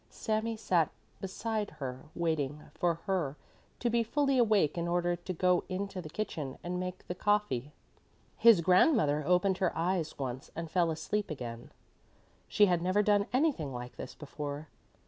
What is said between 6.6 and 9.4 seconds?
and make the coffee. His grandmother